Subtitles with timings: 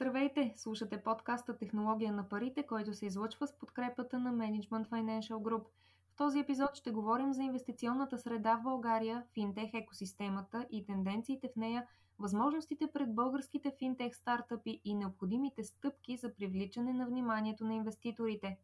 [0.00, 0.52] Здравейте!
[0.56, 5.64] Слушате подкаста Технология на парите, който се излъчва с подкрепата на Management Financial Group.
[6.10, 11.56] В този епизод ще говорим за инвестиционната среда в България, финтех екосистемата и тенденциите в
[11.56, 11.86] нея,
[12.18, 18.58] възможностите пред българските финтех стартъпи и необходимите стъпки за привличане на вниманието на инвеститорите.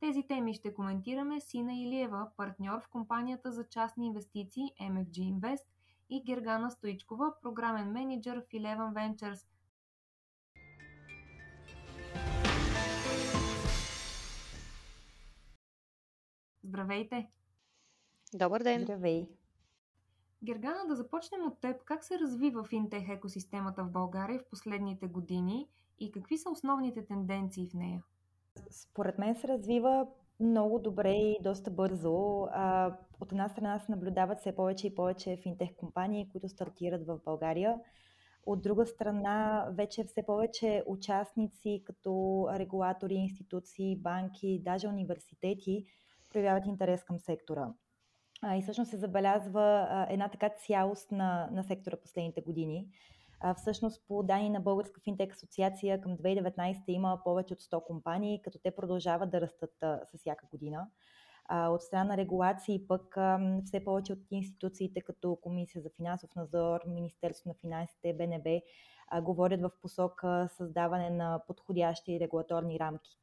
[0.00, 5.66] Тези теми ще коментираме с Ина Илиева, партньор в компанията за частни инвестиции MFG Invest
[6.10, 9.46] и Гергана Стоичкова, програмен менеджер в Eleven Ventures–
[16.68, 17.30] Здравейте!
[18.34, 18.80] Добър ден!
[18.80, 19.28] Здравей!
[20.44, 21.84] Гергана, да започнем от теб.
[21.84, 25.68] Как се развива финтех екосистемата в България в последните години
[25.98, 28.04] и какви са основните тенденции в нея?
[28.70, 30.06] Според мен се развива
[30.40, 32.12] много добре и доста бързо.
[33.20, 37.80] от една страна се наблюдават все повече и повече финтех компании, които стартират в България.
[38.46, 45.86] От друга страна, вече все повече участници, като регулатори, институции, банки, даже университети,
[46.38, 47.68] проявяват интерес към сектора.
[48.42, 52.88] А, и всъщност се забелязва а, една така цялост на, на сектора последните години.
[53.40, 58.42] А, всъщност по данни на Българска финтек асоциация към 2019 има повече от 100 компании,
[58.42, 60.86] като те продължават да растат а, с всяка година.
[61.44, 66.30] А, от страна на регулации пък а, все повече от институциите като Комисия за финансов
[66.36, 68.60] надзор, Министерство на финансите, БНБ
[69.08, 73.18] а, говорят в посока създаване на подходящи регулаторни рамки.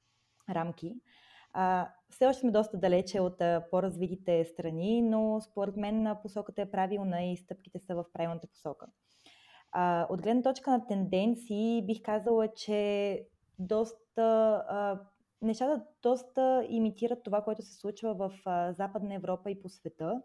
[0.49, 0.95] рамки.
[1.57, 6.71] А, все още сме доста далече от а, по-развитите страни, но според мен посоката е
[6.71, 8.87] правилна и стъпките са в правилната посока.
[9.71, 13.21] А, от гледна точка на тенденции, бих казала, че
[13.59, 15.01] доста, а,
[15.41, 20.21] нещата доста имитират това, което се случва в а, Западна Европа и по света,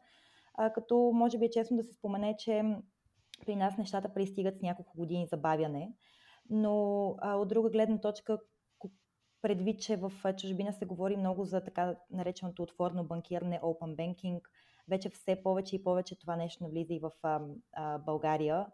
[0.54, 2.76] а, като може би е честно да се спомене, че
[3.46, 5.92] при нас нещата пристигат с няколко години забавяне,
[6.50, 8.38] но а, от друга гледна точка,
[9.42, 14.40] предвид, че в чужбина се говори много за така нареченото отворно банкиране, open banking,
[14.88, 17.40] вече все повече и повече това нещо навлиза и в а,
[17.72, 18.66] а, България.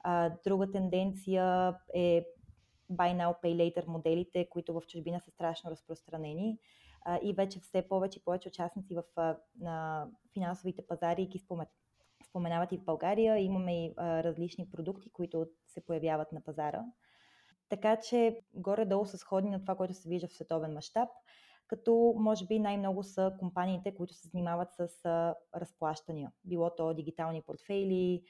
[0.00, 2.24] А, друга тенденция е
[2.92, 6.58] Buy Now, Pay Later моделите, които в чужбина са страшно разпространени
[7.04, 11.44] а, и вече все повече и повече участници в а, на финансовите пазари ги
[12.28, 13.38] споменават и в България.
[13.38, 16.84] Имаме и а, различни продукти, които се появяват на пазара.
[17.72, 21.08] Така че горе-долу са сходни на това, което се вижда в световен мащаб,
[21.66, 24.88] като може би най-много са компаниите, които се занимават с
[25.56, 26.32] разплащания.
[26.44, 28.22] Било то дигитални портфейли,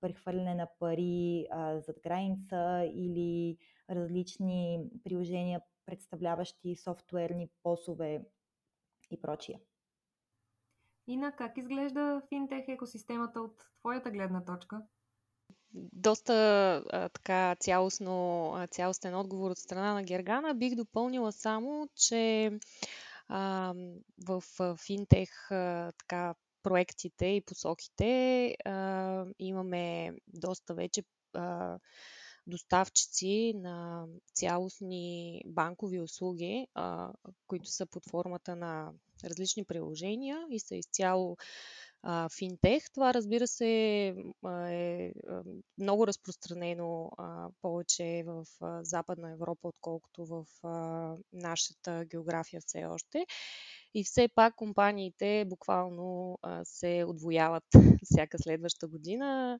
[0.00, 1.46] прехвърляне на пари
[1.86, 3.58] зад граница или
[3.90, 8.24] различни приложения, представляващи софтуерни посове
[9.10, 9.60] и прочие.
[11.06, 14.82] Ина, как изглежда финтех екосистемата от твоята гледна точка?
[15.74, 16.34] Доста
[16.90, 20.54] а, така цялостно, а, цялостен отговор от страна на Гергана.
[20.54, 22.52] Бих допълнила само, че
[23.28, 23.74] а,
[24.26, 24.42] в
[24.76, 31.02] финтех а, така проектите и посоките а, имаме доста вече
[31.34, 31.78] а,
[32.46, 37.12] доставчици на цялостни банкови услуги, а,
[37.46, 38.92] които са под формата на
[39.24, 41.36] различни приложения и са изцяло
[42.02, 42.90] а, финтех.
[42.94, 43.68] Това, разбира се,
[44.70, 45.12] е
[45.78, 47.10] много разпространено
[47.62, 48.44] повече в
[48.82, 50.44] Западна Европа, отколкото в
[51.32, 53.26] нашата география все още.
[53.94, 57.64] И все пак компаниите буквално се отвояват
[58.04, 59.58] всяка следваща година.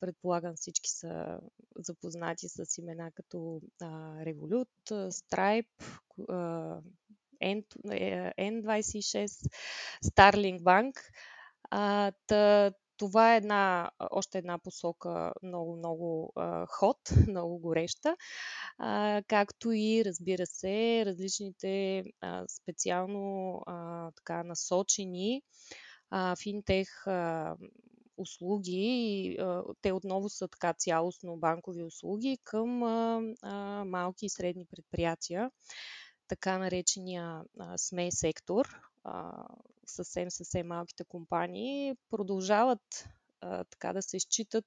[0.00, 1.40] Предполагам всички са
[1.76, 3.60] запознати с имена като
[4.24, 5.66] Revolut, Stripe,
[6.28, 6.80] а,
[7.42, 7.64] N,
[8.38, 9.46] N26,
[10.04, 10.92] Starling Bank.
[12.26, 16.96] Та, това е една, още една посока много, много а, ход,
[17.28, 18.16] много гореща,
[18.78, 25.42] а, както и, разбира се, различните а, специално а, така насочени
[26.10, 27.56] а, финтех а,
[28.16, 29.36] услуги.
[29.40, 35.50] А, те отново са така цялостно банкови услуги към а, а, малки и средни предприятия
[36.28, 38.68] така наречения а, СМЕ сектор,
[39.04, 39.46] а,
[39.94, 43.08] съвсем, съвсем малките компании, продължават
[43.40, 44.64] а, така да се считат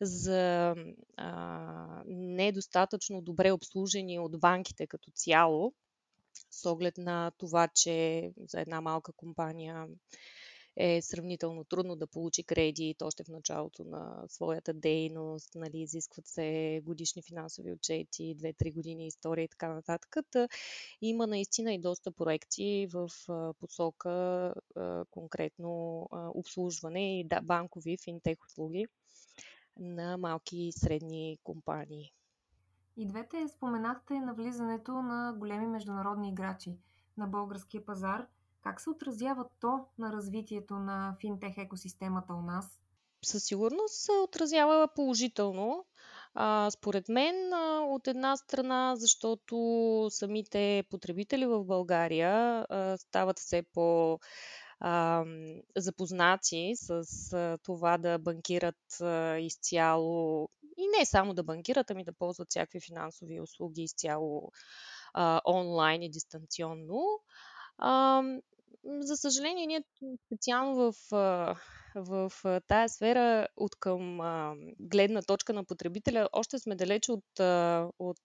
[0.00, 0.74] за
[1.16, 5.72] а, недостатъчно добре обслужени от банките като цяло,
[6.50, 9.86] с оглед на това, че за една малка компания
[10.76, 16.80] е сравнително трудно да получи кредит още в началото на своята дейност, нали, изискват се
[16.84, 20.16] годишни финансови отчети, 2-3 години история и така нататък.
[20.30, 20.48] Та,
[21.02, 23.10] има наистина и доста проекти в
[23.60, 24.54] посока
[25.10, 28.86] конкретно обслужване и банкови финтех услуги
[29.76, 32.12] на малки и средни компании.
[32.96, 36.76] И двете споменахте навлизането на големи международни играчи
[37.16, 38.26] на българския пазар.
[38.62, 42.78] Как се отразява то на развитието на финтех екосистемата у нас?
[43.24, 45.84] Със сигурност се отразява положително.
[46.34, 49.56] А, според мен, а, от една страна, защото
[50.10, 54.18] самите потребители в България а, стават все по-
[54.80, 55.24] а,
[55.76, 57.04] запознати с
[57.62, 59.00] това да банкират
[59.38, 64.52] изцяло и не само да банкират, ами да ползват всякакви финансови услуги изцяло
[65.46, 67.04] онлайн и дистанционно.
[68.84, 69.82] За съжаление, ние
[70.26, 70.94] специално в,
[71.94, 72.32] в
[72.68, 74.18] тая сфера от към
[74.80, 77.24] гледна точка на потребителя още сме далеч от,
[77.98, 78.18] от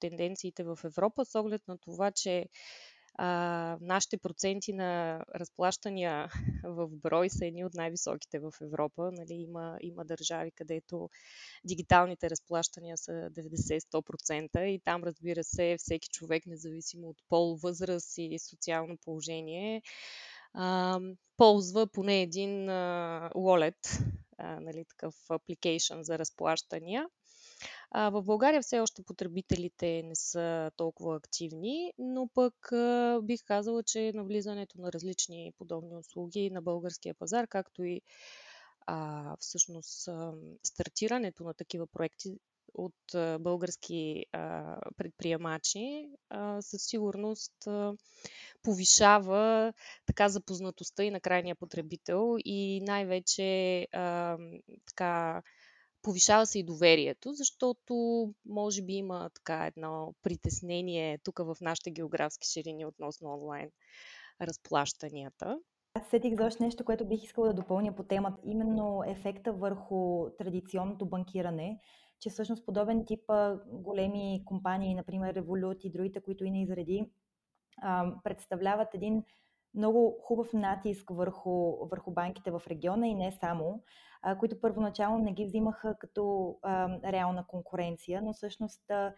[0.00, 2.46] тенденциите в Европа с оглед на това, че
[3.14, 6.28] а, нашите проценти на разплащания
[6.64, 9.10] в брой са едни от най-високите в Европа.
[9.12, 11.10] Нали, има, има държави, където
[11.64, 18.38] дигиталните разплащания са 90-100% и там, разбира се, всеки човек, независимо от пол, възраст и
[18.38, 19.82] социално положение,
[20.54, 21.00] а,
[21.36, 24.04] ползва поне един а, wallet,
[24.38, 27.06] а, нали, такъв application за разплащания.
[27.90, 33.82] А, в България все още потребителите не са толкова активни, но пък а, бих казала,
[33.82, 38.00] че навлизането на различни подобни услуги на българския пазар, както и
[38.86, 40.32] а, всъщност а,
[40.62, 42.38] стартирането на такива проекти
[42.74, 47.92] от а, български а, предприемачи а, със сигурност а,
[48.62, 49.72] повишава
[50.06, 54.38] така запознатостта и на крайния потребител и най-вече а,
[54.86, 55.42] така
[56.02, 57.94] повишава се и доверието, защото
[58.46, 63.70] може би има така едно притеснение тук в нашите географски ширини относно онлайн
[64.40, 65.58] разплащанията.
[65.94, 68.36] Аз сетих за още нещо, което бих искала да допълня по темата.
[68.44, 71.80] Именно ефекта върху традиционното банкиране,
[72.20, 73.20] че всъщност подобен тип
[73.66, 77.10] големи компании, например Revolut и другите, които и не изреди,
[78.24, 79.24] представляват един
[79.74, 83.82] много хубав натиск върху, върху банките в региона и не само,
[84.38, 89.14] които първоначално не ги взимаха като а, реална конкуренция, но всъщност а,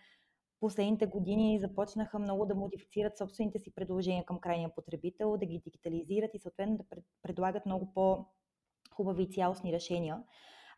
[0.60, 6.30] последните години започнаха много да модифицират собствените си предложения към крайния потребител, да ги дигитализират
[6.34, 6.84] и съответно да
[7.22, 10.22] предлагат много по-хубави и цялостни решения.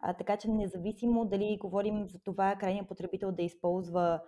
[0.00, 4.20] А, така че независимо дали говорим за това крайния потребител да използва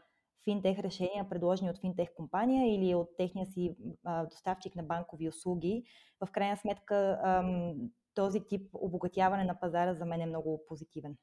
[0.44, 5.84] финтех решения, предложени от финтех компания или от техния си а, доставчик на банкови услуги,
[6.20, 7.74] в крайна сметка ам,
[8.18, 11.16] този тип обогатяване на пазара за мен е много позитивен.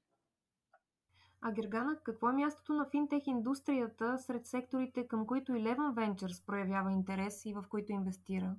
[1.42, 6.46] А Гергана, какво е мястото на финтех индустрията сред секторите, към които и Levan Ventures
[6.46, 8.56] проявява интерес и в които инвестира?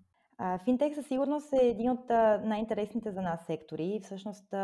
[0.65, 2.09] Финтех със сигурност е един от
[2.45, 4.01] най-интересните за нас сектори.
[4.03, 4.55] Всъщност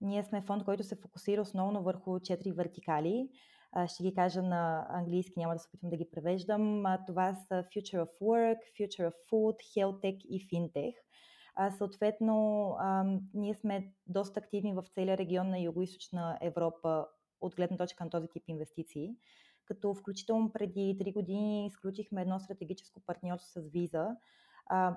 [0.00, 3.28] ние сме фонд, който се фокусира основно върху четири вертикали.
[3.86, 6.84] Ще ги кажа на английски, няма да се опитвам да ги превеждам.
[7.06, 10.94] Това са Future of Work, Future of Food, Health Tech и Fintech.
[11.78, 12.76] Съответно,
[13.34, 17.06] ние сме доста активни в целия регион на Юго-Источна Европа
[17.40, 19.16] от гледна точка на този тип инвестиции,
[19.64, 24.16] като включително преди 3 години изключихме едно стратегическо партньорство с Visa,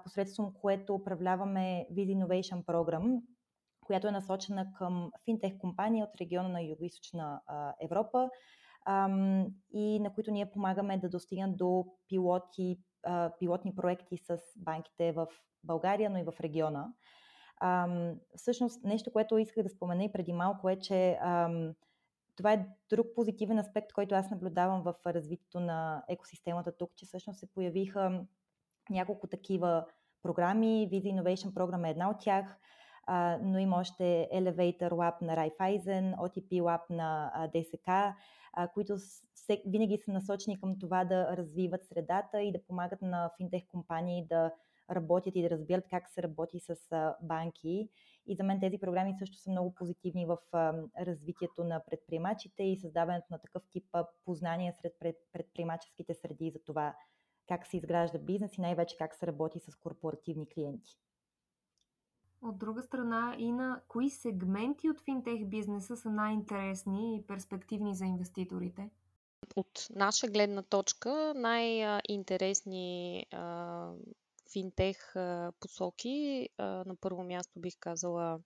[0.04, 3.22] посредством което управляваме Visa Innovation Program,
[3.86, 7.39] която е насочена към финтех компании от региона на Юго-Источна
[7.82, 8.30] Европа
[9.74, 12.80] и на които ние помагаме да достигнат до пилоти,
[13.40, 15.28] пилотни проекти с банките в
[15.64, 16.88] България, но и в региона.
[18.36, 21.20] всъщност, нещо, което исках да спомена и преди малко е, че
[22.36, 27.40] това е друг позитивен аспект, който аз наблюдавам в развитието на екосистемата тук, че всъщност
[27.40, 28.26] се появиха
[28.90, 29.86] няколко такива
[30.24, 30.90] програми.
[30.92, 32.58] Visa Innovation Program е една от тях,
[33.42, 37.32] но има още Elevator Lab на Raiffeisen, OTP Lab на
[38.74, 38.98] Които
[39.66, 44.52] винаги са насочени към това да развиват средата и да помагат на финтех компании да
[44.92, 46.76] работят и да разбират как се работи с
[47.22, 47.90] банки.
[48.28, 50.38] И за мен тези програми също са много позитивни в
[51.00, 53.86] развитието на предприемачите и създаването на такъв тип
[54.26, 56.96] познания сред предприемаческите среди за това
[57.48, 61.00] как се изгражда бизнес и най-вече как се работи с корпоративни клиенти.
[62.42, 68.06] От друга страна, и на кои сегменти от финтех бизнеса са най-интересни и перспективни за
[68.06, 68.89] инвеститорите?
[69.56, 73.92] От наша гледна точка най-интересни а,
[74.54, 78.39] финтех а, посоки а, на първо място бих казала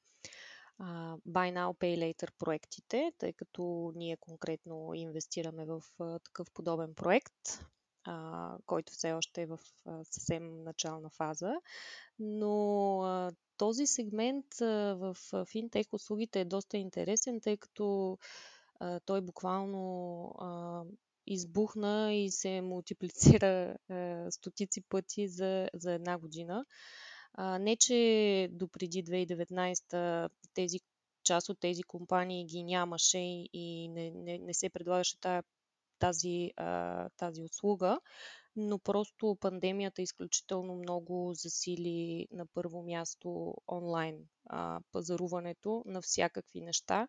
[1.28, 5.82] Buy Now, Pay Later проектите, тъй като ние конкретно инвестираме в
[6.24, 7.66] такъв подобен проект,
[8.04, 11.54] а, който все още е в а, съвсем начална фаза.
[12.20, 18.18] Но а, този сегмент в финтех услугите е доста интересен, тъй като
[19.06, 20.34] той буквално
[21.30, 26.66] избухна и се мултиплицира а, стотици пъти за, за една година.
[27.34, 30.80] А, не, че до преди 2019 тези,
[31.24, 33.18] част от тези компании ги нямаше
[33.54, 35.44] и не, не, не се предлагаше тая,
[36.00, 36.52] тази,
[37.18, 38.00] тази услуга,
[38.56, 44.18] но просто пандемията изключително много засили на първо място онлайн
[44.92, 47.08] пазаруването на всякакви неща.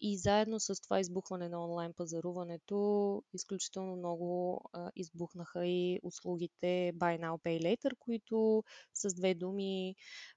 [0.00, 4.60] И заедно с това избухване на онлайн пазаруването, изключително много
[4.96, 9.94] избухнаха и услугите Buy Now Pay Later, които с две думи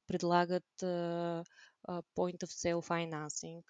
[0.07, 0.83] предлагат
[1.89, 3.63] point of sale financing,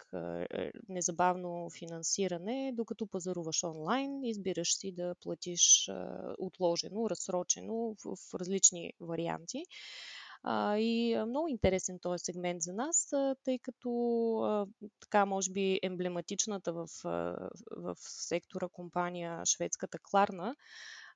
[0.88, 5.90] незабавно финансиране, докато пазаруваш онлайн, избираш си да платиш
[6.38, 9.64] отложено, разсрочено в, различни варианти.
[10.78, 13.08] И много интересен този сегмент за нас,
[13.44, 16.86] тъй като така, може би, емблематичната в,
[17.76, 20.56] в сектора компания шведската Кларна,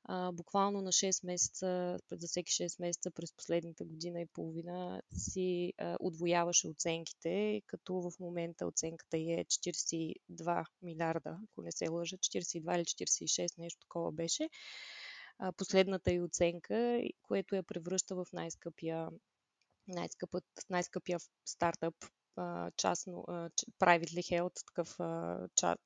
[0.04, 5.72] а, буквално на 6 месеца, за всеки 6 месеца през последната година и половина си
[5.78, 12.76] а, отвояваше оценките, като в момента оценката е 42 милиарда, ако не се лъжа, 42
[12.76, 14.48] или 46, нещо такова беше
[15.56, 19.08] последната и оценка, което я превръща в най-скъпия,
[19.88, 21.94] най-скъпът, най-скъпия стартъп
[22.76, 23.24] частно,
[23.78, 24.98] privately held, такъв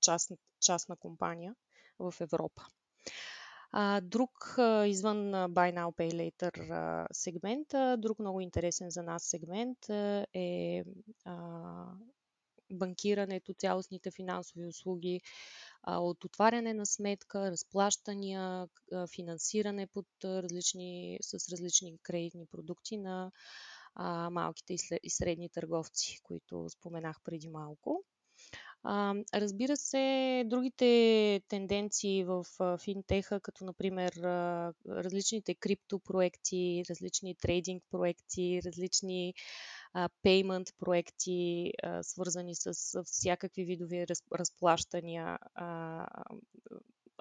[0.01, 1.55] част, частна компания
[1.99, 2.67] в Европа.
[4.03, 4.31] Друг
[4.87, 7.69] извън Buy Now Pay Later сегмент,
[8.01, 9.79] друг много интересен за нас сегмент
[10.35, 10.85] е
[12.73, 15.21] банкирането, цялостните финансови услуги,
[15.87, 18.69] от отваряне на сметка, разплащания,
[19.15, 23.31] финансиране под различни, с различни кредитни продукти на
[24.31, 28.05] малките и средни търговци, които споменах преди малко.
[28.85, 32.45] А, разбира се, другите тенденции в
[32.79, 34.13] финтеха, като например
[34.89, 39.35] различните криптопроекти, различни трейдинг проекти, различни
[40.23, 41.73] пеймент проекти,
[42.03, 42.75] свързани с
[43.05, 44.07] всякакви видови
[44.39, 45.39] разплащания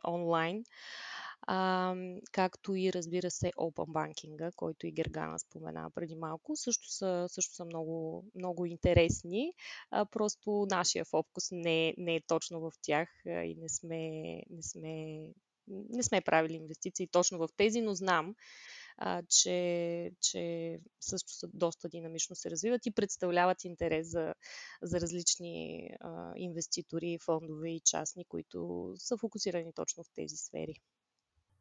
[0.08, 0.64] онлайн,
[1.48, 1.96] а,
[2.32, 7.56] както и разбира се Open Banking, който и Гергана спомена преди малко, също са, също
[7.56, 9.54] са много, много интересни.
[9.92, 14.10] А, просто нашия фокус не, не е точно в тях и не сме,
[14.50, 15.26] не сме
[15.68, 18.36] не сме правили инвестиции точно в тези, но знам,
[18.98, 24.34] а, че, че също са доста динамично се развиват и представляват интерес за,
[24.82, 30.74] за различни а, инвеститори, фондове и частни, които са фокусирани точно в тези сфери.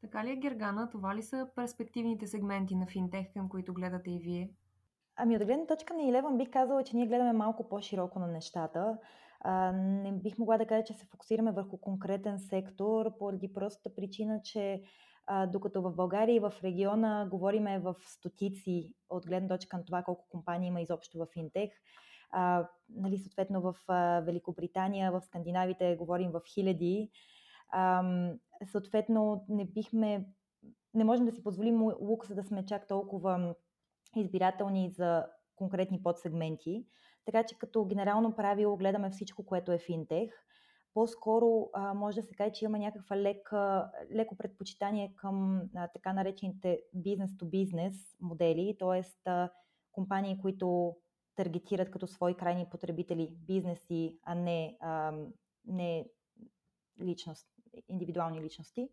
[0.00, 0.90] Така ли е, Гергана?
[0.90, 4.50] Това ли са перспективните сегменти на финтех, към които гледате и вие?
[5.16, 8.98] Ами от гледна точка на Илеван бих казала, че ние гледаме малко по-широко на нещата.
[9.40, 14.40] А, не бих могла да кажа, че се фокусираме върху конкретен сектор, поради простата причина,
[14.44, 14.82] че
[15.26, 20.02] а, докато в България и в региона говориме в стотици от гледна точка на това
[20.02, 21.70] колко компании има изобщо в финтех,
[22.30, 27.10] а, нали, съответно в а, Великобритания, в Скандинавите говорим в хиляди.
[27.72, 28.04] А,
[28.66, 30.26] съответно, не бихме,
[30.94, 33.54] не можем да си позволим лукса да сме чак толкова
[34.16, 36.86] избирателни за конкретни подсегменти.
[37.24, 40.30] Така че като генерално правило гледаме всичко, което е финтех.
[40.94, 46.12] По-скоро а, може да се каже, че има някаква лека, леко предпочитание към а, така
[46.12, 49.30] наречените бизнес-то-бизнес модели, т.е.
[49.92, 50.96] компании, които
[51.36, 55.12] таргетират като свои крайни потребители бизнеси, а не, а,
[55.66, 56.06] не
[57.02, 57.48] личност,
[57.88, 58.90] индивидуални личности.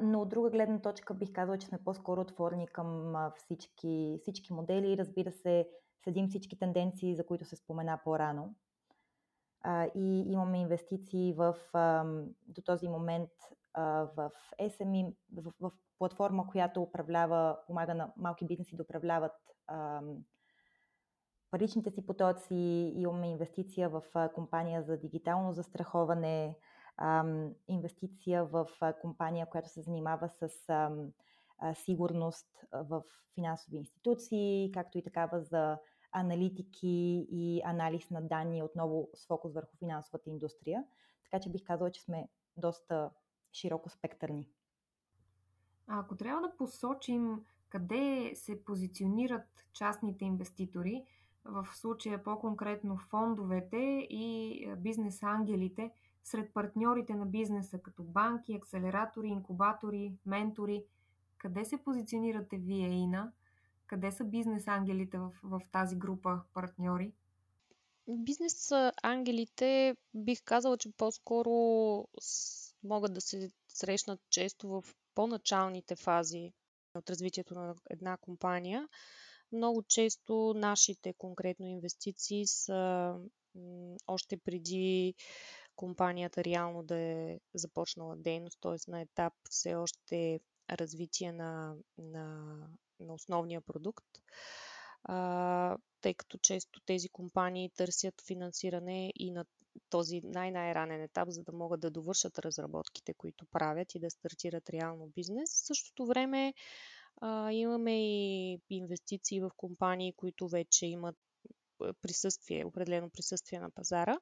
[0.00, 4.98] Но от друга гледна точка бих казала, че сме по-скоро отворени към всички, всички модели.
[4.98, 5.68] Разбира се,
[6.04, 8.54] следим всички тенденции, за които се спомена по-рано.
[9.94, 11.56] И имаме инвестиции в,
[12.46, 13.30] до този момент
[13.76, 19.32] в SME, в, в платформа, която управлява, помага на малки бизнеси да управляват
[21.50, 22.54] паричните си потоци.
[22.96, 24.02] Имаме инвестиция в
[24.34, 26.58] компания за дигитално застраховане,
[27.68, 28.66] инвестиция в
[29.00, 30.48] компания, която се занимава с
[31.74, 33.02] сигурност в
[33.34, 35.78] финансови институции, както и такава за
[36.12, 40.84] аналитики и анализ на данни, отново с фокус върху финансовата индустрия.
[41.24, 43.10] Така че бих казала, че сме доста
[43.52, 44.50] широко спектърни.
[45.86, 51.04] А ако трябва да посочим къде се позиционират частните инвеститори,
[51.44, 55.90] в случая по-конкретно фондовете и бизнес ангелите,
[56.24, 60.84] сред партньорите на бизнеса, като банки, акселератори, инкубатори, ментори,
[61.38, 63.32] къде се позиционирате вие, Ина?
[63.86, 67.12] Къде са бизнес ангелите в, в тази група партньори?
[68.08, 68.72] Бизнес
[69.02, 71.50] ангелите бих казала, че по-скоро
[72.84, 74.84] могат да се срещнат често в
[75.14, 76.52] по-началните фази
[76.94, 78.88] от развитието на една компания.
[79.52, 83.14] Много често нашите конкретно инвестиции са
[84.06, 85.14] още преди
[85.80, 88.90] компанията реално да е започнала дейност, т.е.
[88.90, 92.56] на етап все още развитие на, на,
[93.00, 94.06] на основния продукт.
[95.04, 99.44] А, тъй като често тези компании търсят финансиране и на
[99.90, 105.06] този най-най-ранен етап, за да могат да довършат разработките, които правят и да стартират реално
[105.06, 105.50] бизнес.
[105.50, 106.54] В същото време
[107.20, 111.16] а, имаме и инвестиции в компании, които вече имат
[112.02, 114.18] присъствие, определено присъствие на пазара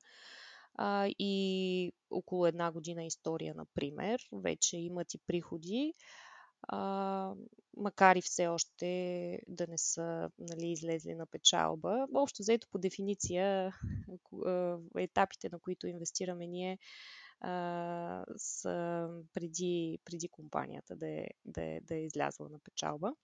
[0.79, 5.93] а, и около една година история, например, вече имат и приходи,
[6.63, 7.35] а,
[7.77, 12.07] макар и все още да не са нали, излезли на печалба.
[12.15, 13.75] Общо заето по дефиниция
[14.97, 16.79] етапите, на които инвестираме ние,
[17.41, 23.15] а, са преди, преди компанията да е, да, е, да е излязла на печалба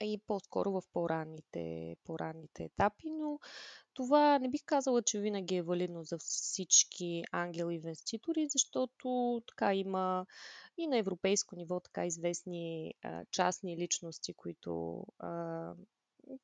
[0.00, 3.38] и по-скоро в по-ранните, по-ранните етапи, но
[3.94, 10.26] това не бих казала, че винаги е валидно за всички ангел инвеститори, защото така има
[10.78, 15.72] и на европейско ниво така известни а, частни личности, които, а,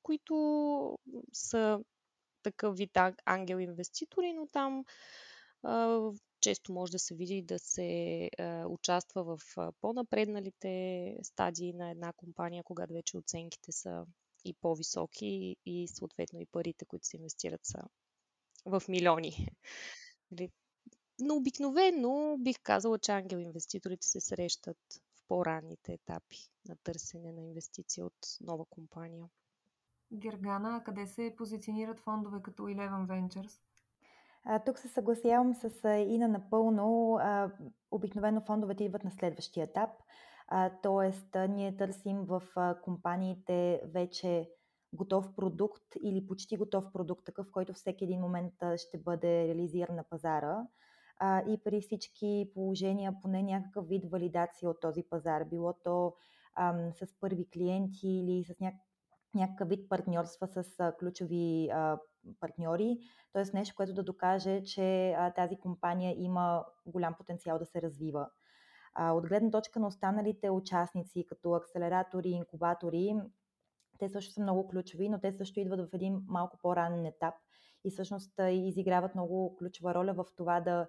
[0.02, 0.98] които
[1.32, 1.80] са
[2.42, 2.90] такъв вид
[3.24, 4.84] ангел инвеститори, но там
[6.42, 12.12] често може да се види да се а, участва в а, по-напредналите стадии на една
[12.12, 14.06] компания, когато вече оценките са
[14.44, 17.78] и по-високи и съответно и парите, които се инвестират са
[18.66, 19.48] в милиони.
[20.30, 20.50] Нали?
[21.20, 24.78] Но обикновено бих казала, че ангел инвеститорите се срещат
[25.14, 29.28] в по-ранните етапи на търсене на инвестиции от нова компания.
[30.12, 33.60] Гергана, къде се позиционират фондове като Eleven Ventures?
[34.66, 37.18] Тук се съгласявам с Ина напълно.
[37.90, 39.90] Обикновено фондовете идват на следващия етап.
[40.48, 42.42] А, тоест, ние търсим в
[42.82, 44.50] компаниите вече
[44.92, 50.04] готов продукт или почти готов продукт, такъв, който всеки един момент ще бъде реализиран на
[50.04, 50.66] пазара.
[51.48, 56.14] И при всички положения поне някакъв вид валидация от този пазар, било то
[56.92, 58.91] с първи клиенти или с няк-
[59.34, 61.70] някакъв вид партньорства с ключови
[62.40, 62.98] партньори,
[63.32, 63.42] т.е.
[63.54, 68.28] нещо, което да докаже, че тази компания има голям потенциал да се развива.
[69.00, 73.14] От гледна точка на останалите участници, като акселератори, инкубатори,
[73.98, 77.34] те също са много ключови, но те също идват в един малко по-ранен етап
[77.84, 80.88] и всъщност изиграват много ключова роля в това да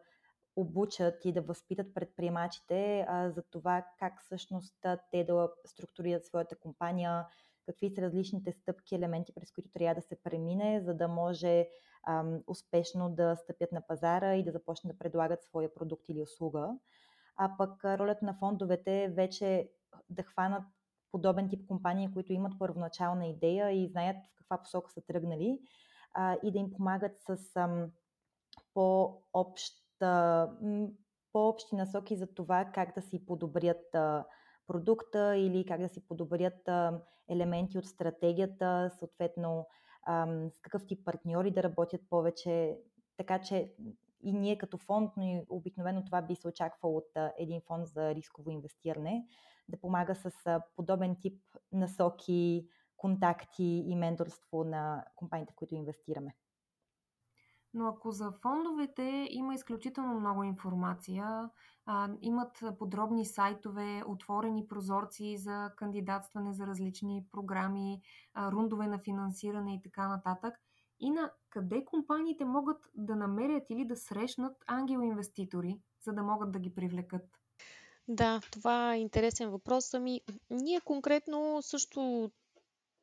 [0.56, 7.26] обучат и да възпитат предприемачите а, за това как всъщност те да структурират своята компания,
[7.66, 11.68] какви са различните стъпки, елементи, през които трябва да се премине, за да може
[12.08, 16.70] ам, успешно да стъпят на пазара и да започнат да предлагат своя продукт или услуга.
[17.36, 19.70] А пък ролята на фондовете е вече
[20.10, 20.64] да хванат
[21.12, 25.60] подобен тип компании, които имат първоначална идея и знаят в каква посока са тръгнали
[26.14, 27.92] а, и да им помагат с ам,
[28.74, 30.50] по-обща,
[31.34, 34.26] по-общи насоки за това как да си подобрят а,
[34.68, 36.70] продукта или как да си подобрят
[37.30, 39.68] елементи от стратегията, съответно
[40.50, 42.78] с какъв тип партньори да работят повече.
[43.18, 43.74] Така че
[44.24, 48.16] и ние като фонд, но и обикновено това би се очаквало от един фонд за
[48.16, 49.28] рисково инвестиране,
[49.70, 50.32] да помага с
[50.76, 56.36] подобен тип насоки, контакти и менторство на компаниите, в които инвестираме.
[57.74, 61.50] Но ако за фондовете има изключително много информация,
[61.86, 68.02] а, имат подробни сайтове, отворени прозорци за кандидатстване за различни програми,
[68.34, 70.54] а, рундове на финансиране и така нататък,
[71.00, 76.60] и на къде компаниите могат да намерят или да срещнат ангел-инвеститори, за да могат да
[76.60, 77.26] ги привлекат?
[78.08, 79.94] Да, това е интересен въпрос.
[79.94, 82.32] Ами, ние конкретно също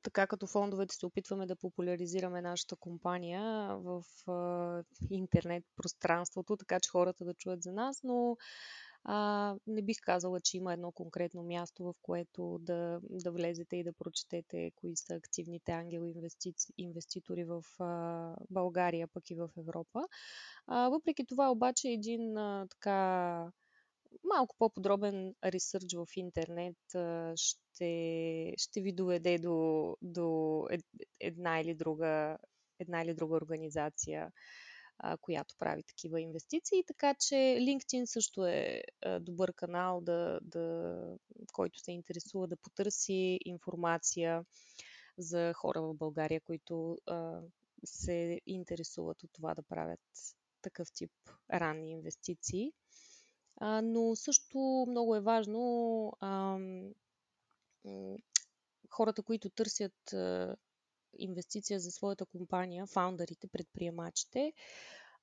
[0.03, 3.43] така като фондовете се опитваме да популяризираме нашата компания
[3.77, 8.37] в а, интернет пространството, така че хората да чуят за нас, но
[9.05, 13.85] а, не бих казала, че има едно конкретно място, в което да, да влезете и
[13.85, 16.13] да прочетете кои са активните ангел
[16.79, 20.03] инвеститори в а, България, пък и в Европа.
[20.67, 23.51] А, въпреки това обаче един а, така
[24.25, 26.77] малко по-подробен ресърч в интернет
[27.37, 30.67] ще, ще ви доведе до, до
[31.21, 32.39] една или друга,
[32.79, 34.33] една или друга организация,
[35.21, 36.85] която прави такива инвестиции.
[36.87, 38.83] Така че LinkedIn също е
[39.21, 40.97] добър канал, да, да,
[41.53, 44.45] който се интересува да потърси информация
[45.19, 46.99] за хора в България, които
[47.85, 50.01] се интересуват от това да правят
[50.63, 51.11] такъв тип
[51.53, 52.73] ранни инвестиции.
[53.61, 56.59] Но също много е важно а,
[58.91, 60.57] хората, които търсят а,
[61.19, 64.53] инвестиция за своята компания, фаундарите, предприемачите,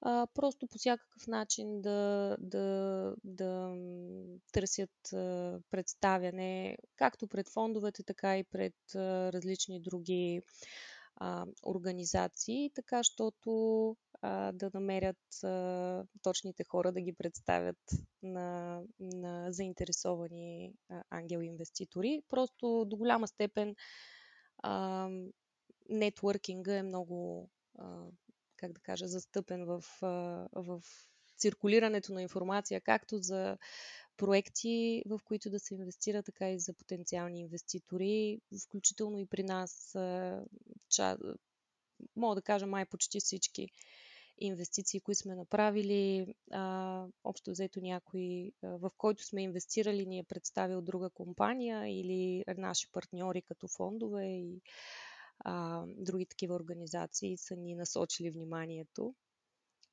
[0.01, 3.75] а, просто по всякакъв начин да, да, да
[4.53, 10.41] търсят а, представяне както пред фондовете, така и пред а, различни други
[11.15, 17.77] а, организации, така, щото а, да намерят а, точните хора да ги представят
[18.23, 22.21] на, на заинтересовани а, ангел-инвеститори.
[22.29, 23.75] Просто до голяма степен
[24.63, 25.09] а,
[25.89, 27.49] нетворкинга е много,
[27.79, 28.03] а,
[28.57, 30.07] как да кажа, застъпен в, а,
[30.53, 30.81] в
[31.37, 33.57] циркулирането на информация, както за
[34.17, 39.95] проекти, в които да се инвестира, така и за потенциални инвеститори, включително и при нас.
[40.89, 41.17] Ча,
[42.15, 43.69] мога да кажа май почти всички
[44.37, 50.23] инвестиции, които сме направили, а, общо взето някой, а, в който сме инвестирали, ни е
[50.23, 54.61] представил друга компания или наши партньори като фондове и
[55.39, 59.15] а, други такива организации са ни насочили вниманието,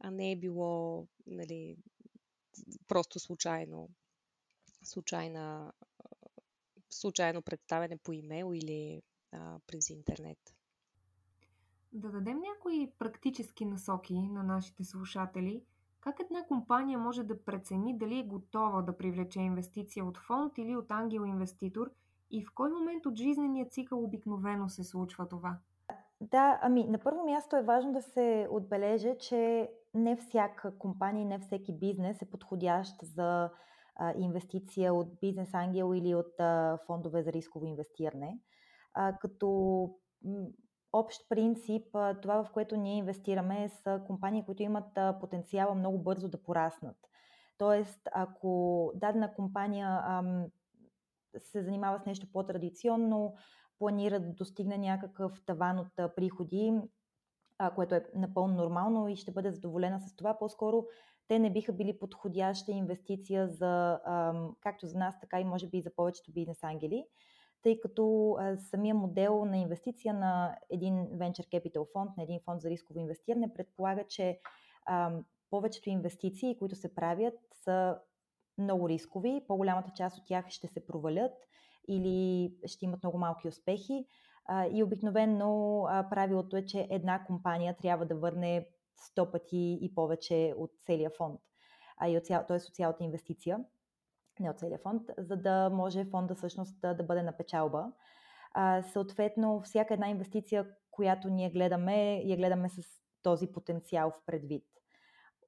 [0.00, 1.76] а не е било нали,
[2.88, 3.88] просто случайно,
[4.82, 5.72] случайна,
[6.90, 9.02] случайно представяне по имейл или
[9.32, 10.38] а, през интернет.
[11.94, 15.62] Да дадем някои практически насоки на нашите слушатели.
[16.00, 20.76] Как една компания може да прецени дали е готова да привлече инвестиция от фонд или
[20.76, 21.90] от ангел инвеститор
[22.30, 25.58] и в кой момент от жизнения цикъл обикновено се случва това?
[26.20, 31.38] Да, ами на първо място е важно да се отбележи, че не всяка компания, не
[31.38, 33.50] всеки бизнес е подходящ за
[33.96, 38.38] а, инвестиция от бизнес ангел или от а, фондове за рисково инвестиране.
[38.94, 39.90] А, като
[40.94, 41.86] общ принцип,
[42.22, 46.96] това в което ние инвестираме са компании, които имат потенциала много бързо да пораснат.
[47.58, 50.46] Тоест, ако дадена компания ам,
[51.38, 53.34] се занимава с нещо по-традиционно,
[53.78, 56.72] планира да достигне някакъв таван от приходи,
[57.58, 60.38] а, което е напълно нормално и ще бъде задоволена с това.
[60.38, 60.86] По-скоро
[61.28, 65.78] те не биха били подходяща инвестиция за, а, както за нас, така и може би
[65.78, 67.04] и за повечето бизнес ангели,
[67.64, 68.36] тъй като
[68.70, 73.54] самия модел на инвестиция на един Venture Capital фонд, на един фонд за рисково инвестиране
[73.54, 74.40] предполага, че
[75.50, 77.98] повечето инвестиции, които се правят, са
[78.58, 79.42] много рискови.
[79.48, 81.32] По-голямата част от тях ще се провалят
[81.88, 84.06] или ще имат много малки успехи.
[84.72, 88.68] И обикновено правилото е, че една компания трябва да върне
[89.16, 91.40] 100 пъти и повече от целия фонд,
[91.98, 92.56] т.е.
[92.56, 93.64] от цялата инвестиция,
[94.40, 97.92] не от целия фонд, за да може фонда всъщност да бъде на печалба.
[98.92, 102.82] Съответно, всяка една инвестиция, която ние гледаме, я гледаме с
[103.22, 104.64] този потенциал в предвид.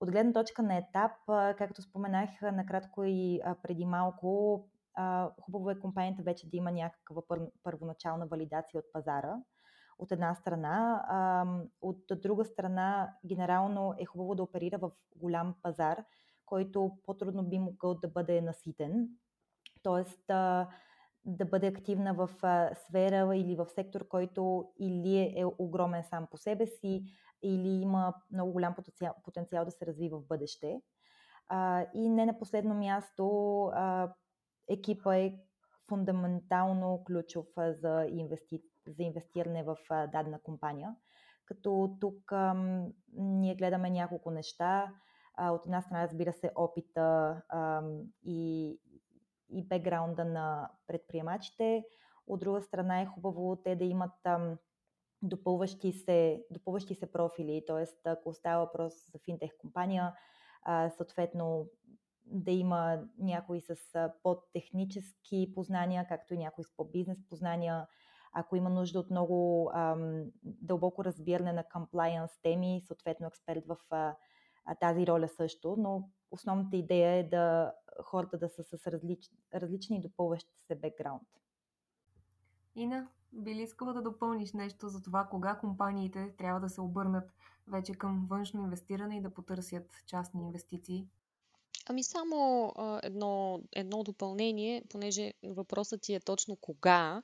[0.01, 1.13] От гледна точка на етап,
[1.59, 4.65] както споменах накратко и преди малко,
[5.41, 9.37] хубаво е компанията вече да има някаква пър, първоначална валидация от пазара,
[9.99, 11.69] от една страна.
[11.83, 16.05] От друга страна, генерално е хубаво да оперира в голям пазар,
[16.47, 19.09] който по-трудно би могъл да бъде наситен.
[19.83, 20.27] Тоест,
[21.27, 22.31] да бъде активна в
[22.75, 27.05] сфера или в сектор, който или е, огромен сам по себе си,
[27.43, 28.75] или има много голям
[29.25, 30.81] потенциал, да се развива в бъдеще.
[31.95, 33.71] И не на последно място,
[34.69, 35.39] екипа е
[35.89, 38.63] фундаментално ключов за, инвести...
[38.87, 40.97] за инвестиране в дадена компания.
[41.45, 44.93] Като тук ам, ние гледаме няколко неща.
[45.37, 48.71] А, от една страна, разбира се, опита ам, и,
[49.51, 51.85] и бекграунда на предприемачите.
[52.27, 54.59] От друга страна е хубаво те да имат ам,
[55.23, 58.11] допълващи се, допълващи се профили, т.е.
[58.11, 60.15] ако става въпрос за финтех компания,
[60.63, 61.67] а, съответно
[62.27, 63.77] да има някои с
[64.23, 67.87] по-технически познания, както и някои с по-бизнес познания.
[68.33, 74.17] Ако има нужда от много ам, дълбоко разбиране на compliance теми, съответно експерт в а,
[74.75, 80.55] тази роля също, но основната идея е да хората да са с различ, различни допълващи
[80.67, 81.29] се бекграунд.
[82.75, 87.33] Ина, би ли искала да допълниш нещо за това, кога компаниите трябва да се обърнат
[87.67, 91.09] вече към външно инвестиране и да потърсят частни инвестиции?
[91.89, 97.23] Ами само а, едно, едно допълнение, понеже въпросът ти е точно кога.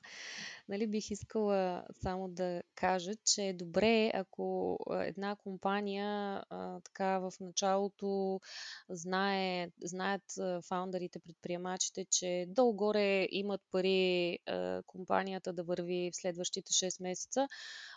[0.68, 6.06] нали, бих искала само да кажа, че е добре, ако една компания
[6.50, 8.40] а, така в началото
[8.88, 10.22] знае, знаят
[10.68, 17.48] фаундърите, предприемачите, че долу-горе имат пари а, компанията да върви в следващите 6 месеца,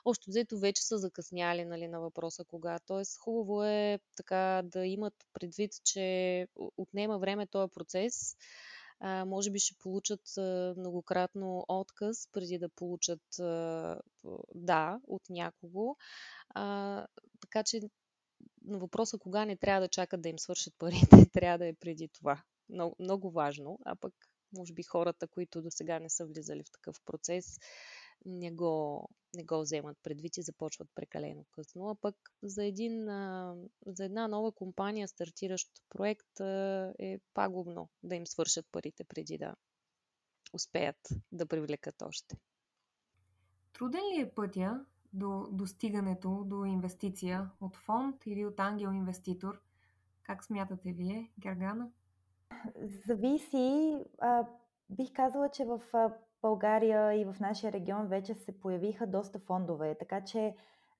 [0.06, 2.80] още взето вече са закъсняли нали, на въпроса кога.
[2.88, 8.36] Тоест хубаво е така да имат предвид, че отнема време този процес
[9.00, 14.00] а, може би ще получат а, многократно отказ преди да получат а,
[14.56, 15.96] да от някого.
[16.50, 17.08] А,
[17.42, 17.80] така че
[18.66, 22.08] на въпроса кога не трябва да чакат да им свършат парите, трябва да е преди
[22.08, 22.44] това.
[22.70, 24.14] Много, много важно, а пък
[24.58, 27.60] може би хората, които до сега не са влизали в такъв процес,
[28.26, 31.90] не го, не го вземат предвид и започват прекалено късно.
[31.90, 33.06] А пък за, един,
[33.86, 36.40] за една нова компания, стартиращ проект,
[37.00, 39.56] е пагубно да им свършат парите преди да
[40.54, 42.38] успеят да привлекат още.
[43.74, 49.62] Труден ли е пътя до достигането до инвестиция от фонд или от ангел инвеститор?
[50.24, 51.92] Как смятате вие, Гергана?
[53.08, 53.98] Зависи.
[54.18, 54.48] А,
[54.90, 55.82] бих казала, че в
[56.46, 60.56] България и в нашия регион вече се появиха доста фондове, така че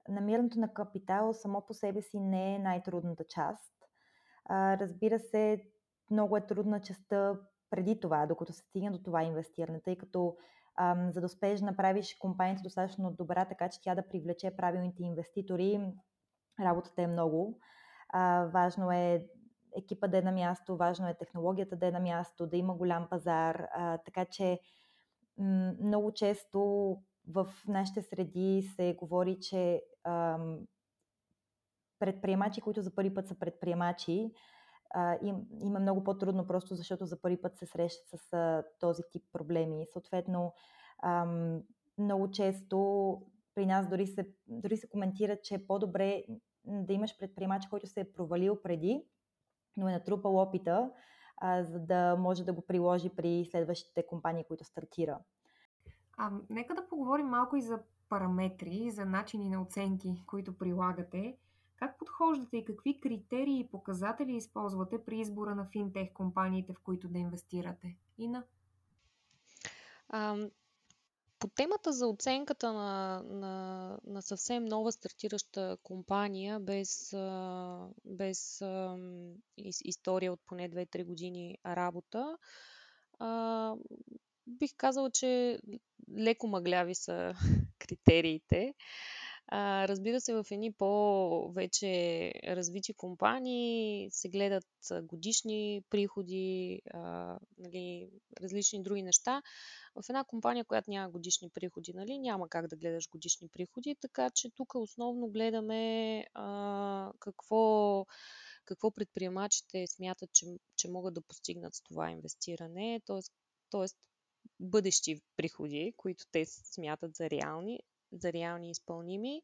[0.10, 3.74] намирането на капитал само по себе си не е най-трудната част.
[4.46, 5.64] А, разбира се,
[6.12, 10.36] много е трудна частта преди това, докато се стигне до това инвестиране, тъй като
[10.78, 15.04] ам, за да успееш да направиш компанията достатъчно добра, така че тя да привлече правилните
[15.04, 15.94] инвеститори,
[16.60, 17.60] работата е много.
[18.10, 19.26] А, важно е
[19.78, 23.08] екипа да е на място, важно е технологията да е на място, да има голям
[23.10, 24.60] пазар, а, така че
[25.38, 26.60] много често
[27.28, 29.82] в нашите среди се говори, че
[32.00, 34.32] предприемачи, които за първи път са предприемачи,
[35.22, 39.04] им, им е много по-трудно, просто защото за първи път се срещат с а, този
[39.12, 39.86] тип проблеми.
[39.94, 40.54] Съответно,
[41.04, 41.62] ам,
[41.98, 43.22] много често
[43.56, 46.24] при нас дори се, дори се коментира, че е по-добре
[46.66, 49.06] да имаш предприемач, който се е провалил преди,
[49.78, 50.92] но е натрупал опита,
[51.38, 55.20] а, за да може да го приложи при следващите компании, които стартира.
[56.18, 61.38] А, нека да поговорим малко и за параметри, за начини на оценки, които прилагате.
[61.76, 67.08] Как подхождате и какви критерии и показатели използвате при избора на финтех компаниите, в които
[67.08, 67.96] да инвестирате?
[68.18, 68.44] Ина?
[71.46, 77.16] По темата за оценката на, на, на съвсем нова стартираща компания без,
[78.06, 78.98] без а,
[79.84, 82.38] история от поне 2-3 години работа,
[83.20, 83.74] а,
[84.48, 85.60] бих казала, че
[86.18, 87.34] леко мъгляви са
[87.80, 88.74] критериите.
[89.48, 94.66] А, разбира се, в едни по-вече развити компании се гледат
[95.04, 98.10] годишни приходи, а, нали,
[98.42, 99.42] различни други неща.
[99.96, 104.30] В една компания, която няма годишни приходи, нали, няма как да гледаш годишни приходи, така
[104.30, 108.06] че тук основно гледаме а, какво,
[108.66, 113.22] какво предприемачите смятат, че, че могат да постигнат с това инвестиране, т.е
[114.60, 117.80] бъдещи приходи, които те смятат за реални,
[118.12, 119.42] за реални изпълними,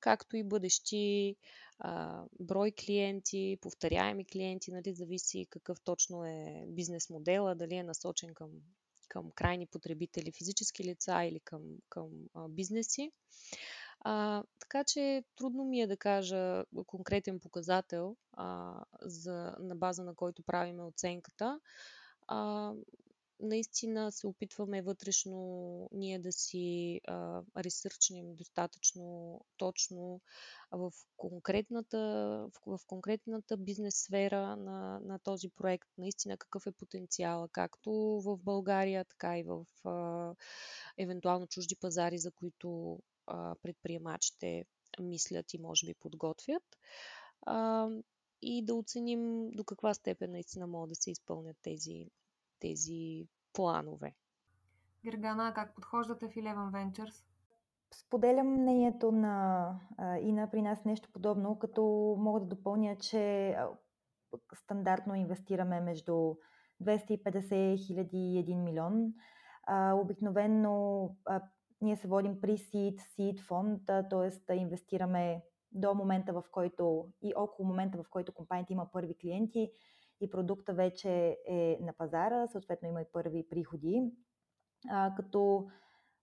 [0.00, 1.36] както и бъдещи
[1.78, 8.34] а, брой клиенти, повторяеми клиенти, нали, зависи какъв точно е бизнес модела, дали е насочен
[8.34, 8.50] към,
[9.08, 13.12] към крайни потребители, физически лица или към, към а, бизнеси.
[14.00, 20.14] А, така че трудно ми е да кажа конкретен показател, а, за, на база на
[20.14, 21.60] който правиме оценката.
[22.26, 22.72] А,
[23.40, 30.20] наистина се опитваме вътрешно ние да си а, ресърчнем достатъчно точно
[30.72, 31.98] в конкретната,
[32.66, 37.90] в, в конкретната бизнес сфера на, на този проект, наистина какъв е потенциала, както
[38.24, 40.34] в България, така и в а,
[40.98, 44.64] евентуално чужди пазари, за които а, предприемачите
[45.00, 46.64] мислят и може би подготвят.
[47.42, 47.88] А,
[48.42, 52.06] и да оценим до каква степен наистина могат да се изпълнят тези
[52.60, 54.14] тези планове.
[55.04, 57.24] Гергана, как подхождате в Eleven Ventures?
[57.94, 59.74] Споделям мнението на
[60.20, 61.82] Ина при нас нещо подобно, като
[62.18, 63.56] мога да допълня, че
[64.54, 66.34] стандартно инвестираме между
[66.82, 69.12] 250 хиляди и 1 милион.
[70.00, 71.10] обикновено
[71.80, 74.56] ние се водим при Seed, Seed фонд, т.е.
[74.56, 75.42] инвестираме
[75.72, 79.70] до момента, в който и около момента, в който компанията има първи клиенти
[80.20, 84.02] и продукта вече е на пазара, съответно има и първи приходи.
[84.90, 85.68] А, като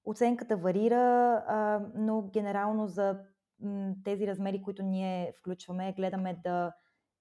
[0.06, 3.20] оценката варира, а, но генерално за
[3.60, 6.74] м, тези размери, които ние включваме, гледаме да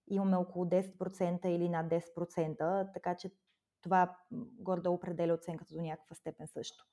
[0.09, 3.31] имаме около 10% или над 10%, така че
[3.83, 4.17] това
[4.61, 6.85] гордо определя оценката до някаква степен също.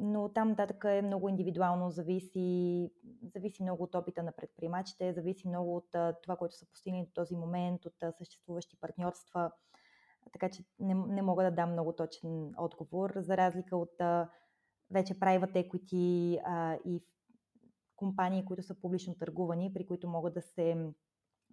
[0.00, 2.90] Но там нататък е много индивидуално, зависи,
[3.34, 5.90] зависи много от опита на предприемачите, зависи много от
[6.22, 9.50] това, което са постигнали до този момент, от съществуващи партньорства.
[10.32, 13.94] Така че не, не мога да дам много точен отговор, за разлика от
[14.90, 17.02] вече private equity а, и
[17.96, 20.92] компании, които са публично търгувани, при които могат да се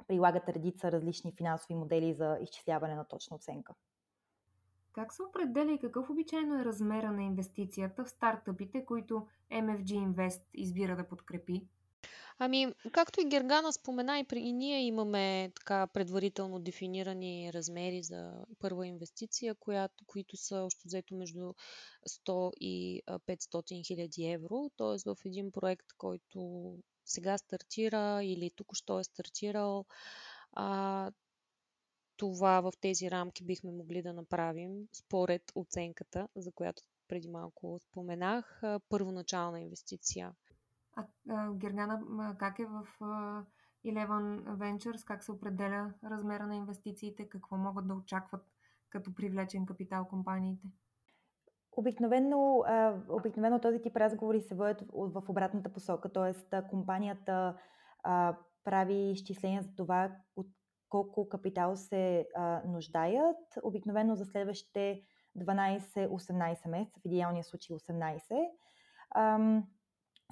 [0.08, 3.74] прилагат редица различни финансови модели за изчисляване на точна оценка.
[4.94, 10.42] Как се определя и какъв обичайно е размера на инвестицията в стартъпите, които MFG Invest
[10.54, 11.64] избира да подкрепи?
[12.44, 18.46] Ами, както и Гергана спомена, и, при, и ние имаме така предварително дефинирани размери за
[18.60, 21.54] първа инвестиция, която, които са още взето между
[22.10, 24.70] 100 и 500 хиляди евро.
[24.78, 25.14] Т.е.
[25.14, 26.74] в един проект, който
[27.06, 29.86] сега стартира или току-що е стартирал,
[30.54, 31.12] а,
[32.22, 38.62] това в тези рамки бихме могли да направим според оценката, за която преди малко споменах,
[38.90, 40.32] първоначална инвестиция.
[40.96, 42.02] А, а Гергана,
[42.40, 43.44] как е в а,
[43.86, 45.06] Eleven Ventures?
[45.06, 47.30] Как се определя размера на инвестициите?
[47.30, 48.46] Какво могат да очакват
[48.90, 50.68] като привлечен капитал компаниите?
[51.72, 52.64] Обикновено,
[53.10, 56.62] обикновено този тип разговори се водят в обратната посока, т.е.
[56.70, 57.58] компанията
[58.04, 60.48] а, прави изчисления за това от
[60.92, 63.38] колко капитал се а, нуждаят.
[63.64, 65.02] Обикновено за следващите
[65.38, 68.50] 12-18 месеца, в идеалния случай 18.
[69.16, 69.68] Ам,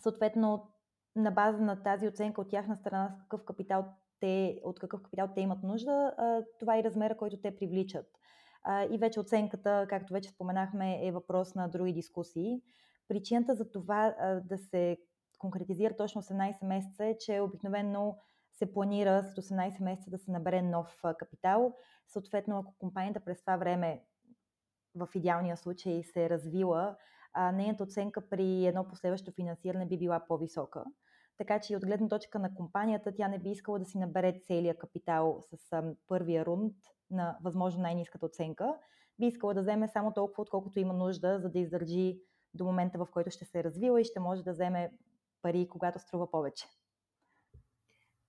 [0.02, 0.68] съответно,
[1.16, 3.86] на база на тази оценка от тяхна страна с какъв капитал
[4.20, 8.06] те, от какъв капитал те имат нужда, а, това е размера, който те привличат.
[8.64, 12.62] А, и вече оценката, както вече споменахме, е въпрос на други дискусии.
[13.08, 14.98] Причината за това а, да се
[15.38, 18.18] конкретизира точно 18 месеца е, че обикновено
[18.60, 21.76] се планира след 18 месеца да се набере нов капитал.
[22.08, 24.04] Съответно, ако компанията през това време
[24.96, 26.96] в идеалния случай се е развила,
[27.34, 30.84] а, нейната оценка при едно последващо финансиране би била по-висока.
[31.38, 34.42] Така че и от гледна точка на компанията, тя не би искала да си набере
[34.44, 36.74] целия капитал с първия рунд
[37.12, 38.76] на възможно най-низката оценка.
[39.20, 42.20] Би искала да вземе само толкова, отколкото има нужда, за да издържи
[42.54, 44.92] до момента, в който ще се е развила и ще може да вземе
[45.42, 46.66] пари, когато струва повече.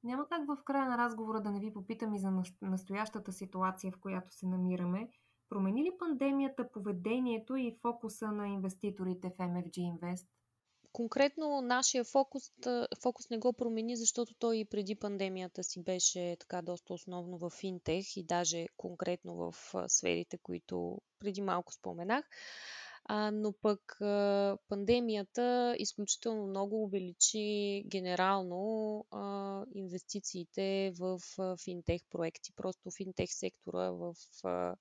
[0.05, 2.33] Няма как в края на разговора да не ви попитам и за
[2.63, 5.11] настоящата ситуация, в която се намираме.
[5.49, 10.27] Промени ли пандемията поведението и фокуса на инвеститорите в MFG Invest?
[10.93, 12.43] Конкретно нашия фокус,
[13.03, 17.51] фокус не го промени, защото той и преди пандемията си беше така доста основно в
[17.51, 19.55] финтех и даже конкретно в
[19.89, 22.25] сферите, които преди малко споменах.
[23.13, 32.53] А, но пък а, пандемията изключително много увеличи генерално а, инвестициите в а, финтех проекти.
[32.57, 34.77] Просто финтех сектора в а,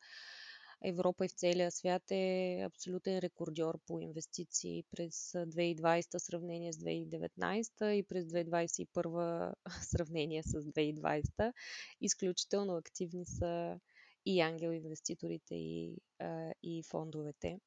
[0.84, 7.92] Европа и в целия свят е абсолютен рекордьор по инвестиции през 2020 сравнение с 2019
[7.92, 11.54] и през 2021 сравнение с 2020.
[12.02, 13.80] Изключително активни са
[14.26, 17.60] и ангел инвеститорите и, а, и фондовете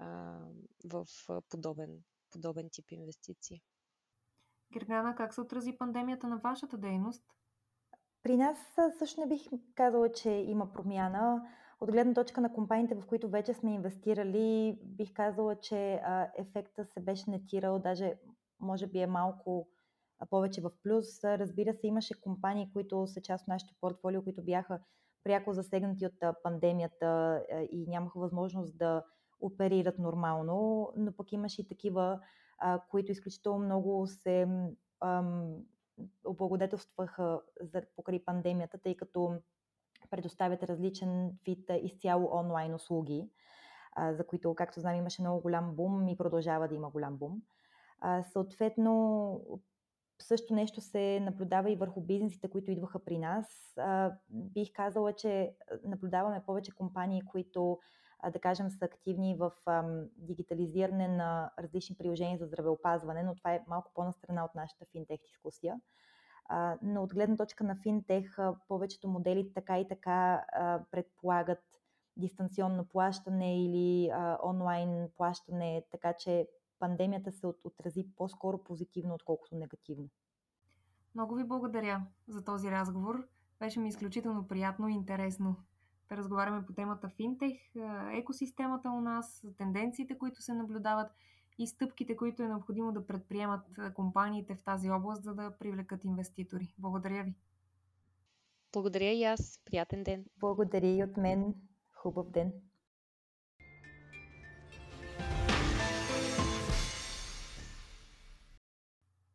[0.00, 0.38] а,
[0.84, 1.06] в
[1.50, 3.62] подобен, подобен тип инвестиции.
[4.72, 7.24] Гергана, как се отрази пандемията на вашата дейност?
[8.22, 8.58] При нас
[8.98, 9.40] също не бих
[9.74, 11.42] казала, че има промяна.
[11.80, 16.00] От гледна точка на компаниите, в които вече сме инвестирали, бих казала, че
[16.38, 18.18] ефекта се беше нетирал, даже
[18.60, 19.68] може би е малко
[20.30, 21.24] повече в плюс.
[21.24, 24.80] Разбира се, имаше компании, които са част от нашето портфолио, които бяха
[25.24, 29.04] пряко засегнати от пандемията и нямаха възможност да
[29.40, 32.20] оперират нормално, но пък имаше и такива,
[32.58, 34.48] а, които изключително много се
[35.00, 35.56] ам,
[36.24, 39.34] облагодетелстваха за, покрай пандемията, тъй като
[40.10, 43.30] предоставят различен вид изцяло онлайн услуги,
[43.92, 47.42] а, за които, както знам, имаше много голям бум и продължава да има голям бум.
[48.00, 49.60] А, съответно,
[50.22, 53.72] също нещо се наблюдава и върху бизнесите, които идваха при нас.
[53.78, 57.78] А, бих казала, че наблюдаваме повече компании, които
[58.32, 59.52] да кажем, са активни в
[60.16, 65.80] дигитализиране на различни приложения за здравеопазване, но това е малко по-настрана от нашата финтех дискусия.
[66.82, 68.36] но от гледна точка на финтех,
[68.68, 70.44] повечето модели така и така
[70.90, 71.62] предполагат
[72.16, 74.10] дистанционно плащане или
[74.44, 80.08] онлайн плащане, така че пандемията се отрази по-скоро позитивно, отколкото негативно.
[81.14, 83.28] Много ви благодаря за този разговор.
[83.58, 85.56] Беше ми изключително приятно и интересно
[86.10, 87.56] да разговаряме по темата финтех,
[88.12, 91.12] екосистемата у нас, тенденциите, които се наблюдават
[91.58, 93.60] и стъпките, които е необходимо да предприемат
[93.94, 96.74] компаниите в тази област, за да привлекат инвеститори.
[96.78, 97.34] Благодаря ви.
[98.72, 99.62] Благодаря и аз.
[99.64, 100.24] Приятен ден.
[100.40, 101.54] Благодаря и от мен.
[101.92, 102.52] Хубав ден.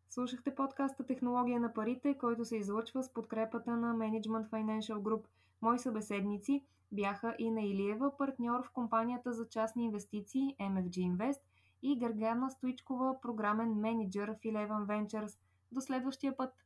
[0.10, 5.26] Слушахте подкаста Технология на парите, който се излъчва с подкрепата на Management Financial Group–
[5.66, 11.42] Мои събеседници бяха Ина Илиева, партньор в компанията за частни инвестиции MFG Invest
[11.82, 15.38] и Гергана Стоичкова, програмен менеджер в Eleven Ventures.
[15.72, 16.65] До следващия път!